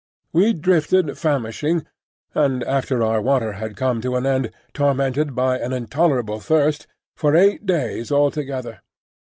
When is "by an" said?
5.35-5.73